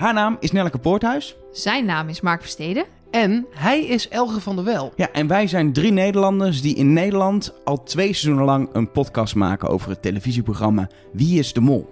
[0.00, 1.36] Haar naam is Nelleke Poorthuis.
[1.52, 2.84] Zijn naam is Mark Versteden.
[3.10, 4.92] En hij is Elge van der Wel.
[4.96, 9.34] Ja, en wij zijn drie Nederlanders die in Nederland al twee seizoenen lang een podcast
[9.34, 11.88] maken over het televisieprogramma Wie is de Mol?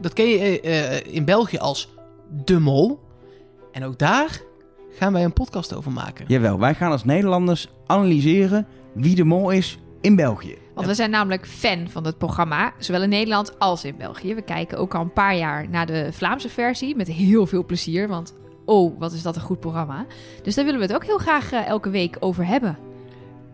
[0.00, 1.94] Dat ken je eh, in België als
[2.44, 3.00] De Mol.
[3.72, 4.40] En ook daar
[4.90, 6.24] gaan wij een podcast over maken.
[6.28, 10.58] Jawel, wij gaan als Nederlanders analyseren wie de mol is in België.
[10.76, 14.34] Want we zijn namelijk fan van het programma, zowel in Nederland als in België.
[14.34, 18.08] We kijken ook al een paar jaar naar de Vlaamse versie met heel veel plezier.
[18.08, 20.06] Want oh, wat is dat een goed programma.
[20.42, 22.78] Dus daar willen we het ook heel graag eh, elke week over hebben.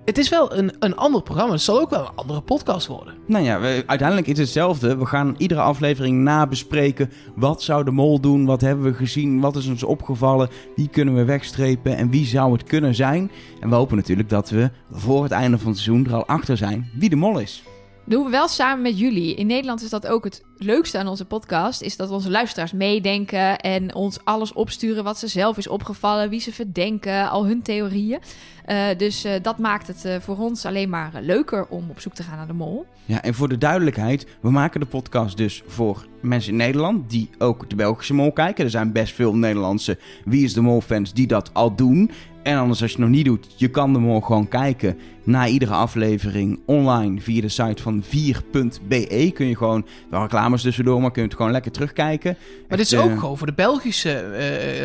[0.05, 1.52] Het is wel een, een ander programma.
[1.52, 3.15] Het zal ook wel een andere podcast worden.
[3.27, 4.97] Nou ja, uiteindelijk is het hetzelfde.
[4.97, 7.11] We gaan iedere aflevering nabespreken.
[7.34, 8.45] Wat zou de mol doen?
[8.45, 9.41] Wat hebben we gezien?
[9.41, 10.48] Wat is ons opgevallen?
[10.77, 11.97] Wie kunnen we wegstrepen?
[11.97, 13.30] En wie zou het kunnen zijn?
[13.61, 16.56] En we hopen natuurlijk dat we voor het einde van het seizoen er al achter
[16.56, 17.62] zijn wie de mol is.
[18.05, 19.34] Doen we wel samen met jullie.
[19.34, 21.83] In Nederland is dat ook het leukste aan onze podcast.
[21.83, 26.28] Is dat onze luisteraars meedenken en ons alles opsturen wat ze zelf is opgevallen.
[26.30, 28.19] Wie ze verdenken, al hun theorieën.
[28.67, 32.14] Uh, dus uh, dat maakt het uh, voor ons alleen maar leuker om op zoek
[32.14, 32.86] te gaan naar de mol.
[33.05, 37.30] Ja, en voor de duidelijkheid, we maken de podcast dus voor mensen in Nederland die
[37.39, 38.64] ook de Belgische mol kijken.
[38.64, 42.11] Er zijn best veel Nederlandse Wie is de Mol fans die dat al doen.
[42.43, 45.73] En anders als je het nog niet doet, je kan mol gewoon kijken na iedere
[45.73, 49.31] aflevering online via de site van 4.be.
[49.35, 52.37] Kun je gewoon, wel reclames tussendoor, maar kun je het gewoon lekker terugkijken.
[52.69, 54.25] Maar dit is ook gewoon voor de Belgische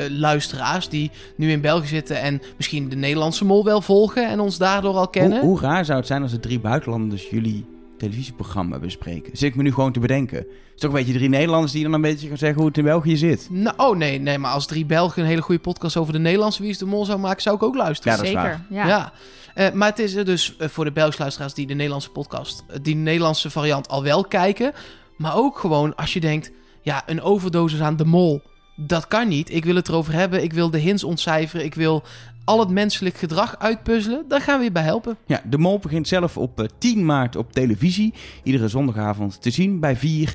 [0.09, 4.39] uh, luisteraars die nu in België zitten en misschien de Nederlandse mol wel volgen en
[4.39, 5.39] ons daardoor al kennen.
[5.39, 7.65] Hoe, hoe raar zou het zijn als de drie buitenlanders jullie
[7.97, 9.37] televisieprogramma bespreken.
[9.37, 10.37] Zit ik me nu gewoon te bedenken.
[10.37, 12.77] Het is toch een beetje drie Nederlanders die dan een beetje gaan zeggen hoe het
[12.77, 13.47] in België zit.
[13.51, 16.61] Nou, oh nee, nee, maar als drie Belgen een hele goede podcast over de Nederlandse
[16.61, 18.11] Wie is de Mol zou maken, zou ik ook luisteren.
[18.11, 18.87] Ja, dat is Zeker, waar.
[18.87, 18.87] ja.
[18.87, 19.13] Ja.
[19.57, 22.63] Uh, maar het is er dus uh, voor de Belgische luisteraars die de Nederlandse podcast,
[22.69, 24.73] uh, die de Nederlandse variant al wel kijken.
[25.15, 26.51] Maar ook gewoon als je denkt,
[26.81, 28.41] ja, een overdosis aan de mol,
[28.75, 29.53] dat kan niet.
[29.53, 32.03] Ik wil het erover hebben, ik wil de hints ontcijferen, ik wil
[32.47, 35.17] al het menselijk gedrag uitpuzzelen, daar gaan we je bij helpen.
[35.25, 38.13] Ja, de Mol begint zelf op uh, 10 maart op televisie.
[38.43, 40.33] Iedere zondagavond te zien bij 4.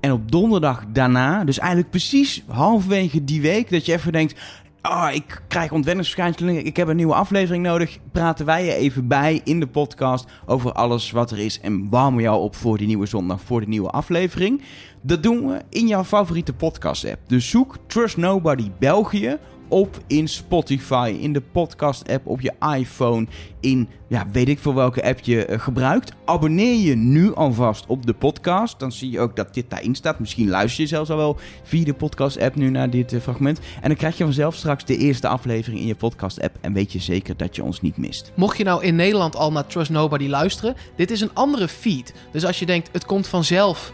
[0.00, 4.40] En op donderdag daarna, dus eigenlijk precies halverwege die week, dat je even denkt.
[4.82, 6.66] Oh, ik krijg ontwenningsverschijnselen.
[6.66, 7.98] Ik heb een nieuwe aflevering nodig.
[8.12, 11.60] Praten wij je even bij in de podcast over alles wat er is.
[11.60, 14.62] En warmen jou op voor die nieuwe zondag, voor de nieuwe aflevering.
[15.02, 17.20] Dat doen we in jouw favoriete podcast-app.
[17.26, 19.38] Dus zoek Trust Nobody België
[19.70, 23.26] op in Spotify, in de podcast-app op je iPhone,
[23.60, 26.12] in ja, weet ik veel welke app je uh, gebruikt.
[26.24, 28.78] Abonneer je nu alvast op de podcast.
[28.78, 30.18] Dan zie je ook dat dit daarin staat.
[30.18, 33.60] Misschien luister je zelfs al wel via de podcast-app nu naar dit uh, fragment.
[33.80, 36.56] En dan krijg je vanzelf straks de eerste aflevering in je podcast-app.
[36.60, 38.32] En weet je zeker dat je ons niet mist.
[38.36, 42.14] Mocht je nou in Nederland al naar Trust Nobody luisteren, dit is een andere feed.
[42.32, 43.92] Dus als je denkt, het komt vanzelf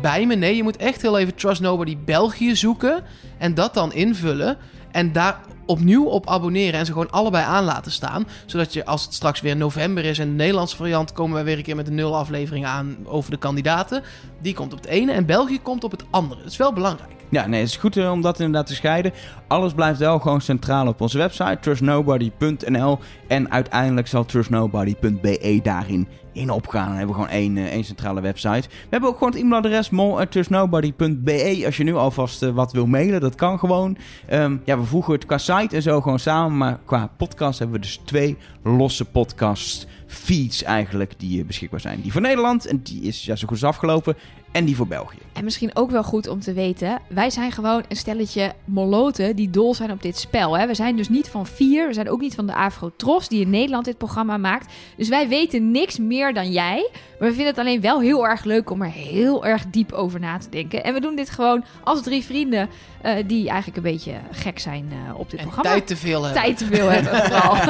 [0.00, 0.34] bij me.
[0.34, 3.04] Nee, je moet echt heel even Trust Nobody België zoeken
[3.38, 4.56] en dat dan invullen.
[4.90, 8.26] En daar opnieuw op abonneren en ze gewoon allebei aan laten staan.
[8.46, 11.12] Zodat je als het straks weer november is en de Nederlandse variant...
[11.12, 14.02] komen wij weer een keer met een nul aflevering aan over de kandidaten.
[14.40, 16.42] Die komt op het ene en België komt op het andere.
[16.42, 17.15] Dat is wel belangrijk.
[17.28, 19.12] Ja, nee, het is goed om dat inderdaad te scheiden.
[19.46, 22.98] Alles blijft wel gewoon centraal op onze website, trustnobody.nl.
[23.28, 26.86] En uiteindelijk zal trustnobody.be daarin in opgaan.
[26.86, 28.68] Dan hebben we gewoon één, één centrale website.
[28.68, 31.62] We hebben ook gewoon het e-mailadres mol.trustnobody.be.
[31.64, 33.96] Als je nu alvast uh, wat wil mailen, dat kan gewoon.
[34.32, 36.56] Um, ja, we voegen het qua site en zo gewoon samen.
[36.56, 42.00] Maar qua podcast hebben we dus twee losse podcasts feeds eigenlijk die beschikbaar zijn.
[42.00, 44.16] Die voor Nederland en die is ja, zo goed als afgelopen.
[44.56, 45.18] En die voor België.
[45.32, 49.50] En misschien ook wel goed om te weten, wij zijn gewoon een stelletje moloten die
[49.50, 50.58] dol zijn op dit spel.
[50.58, 50.66] Hè?
[50.66, 53.50] We zijn dus niet van vier, we zijn ook niet van de Afro-Tros die in
[53.50, 54.72] Nederland dit programma maakt.
[54.96, 56.90] Dus wij weten niks meer dan jij.
[57.18, 60.20] Maar we vinden het alleen wel heel erg leuk om er heel erg diep over
[60.20, 60.84] na te denken.
[60.84, 62.68] En we doen dit gewoon als drie vrienden
[63.04, 65.70] uh, die eigenlijk een beetje gek zijn uh, op dit en programma.
[65.70, 66.42] tijd te veel hebben.
[66.42, 67.56] Tijd te veel hebben vooral.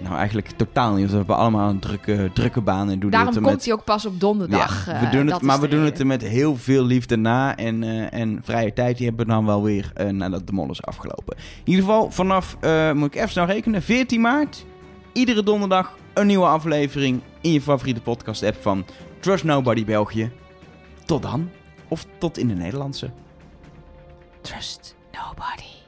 [0.00, 1.10] Nou, eigenlijk totaal niet.
[1.10, 2.90] We hebben allemaal een drukke, drukke baan.
[2.90, 3.64] En doen Daarom komt met...
[3.64, 4.86] hij ook pas op donderdag.
[4.86, 7.56] Ja, we doen uh, het, maar we doen het er met heel veel liefde na.
[7.56, 10.70] En, uh, en vrije tijd die hebben we dan wel weer uh, nadat de mol
[10.70, 11.36] is afgelopen.
[11.36, 12.56] In ieder geval, vanaf,
[12.94, 14.64] moet ik even snel rekenen, 14 maart.
[15.12, 18.86] Iedere donderdag een nieuwe aflevering in je favoriete podcast app van
[19.20, 20.30] Trust Nobody België.
[21.04, 21.50] Tot dan.
[21.88, 23.10] Of tot in de Nederlandse.
[24.40, 25.79] Trust Nobody.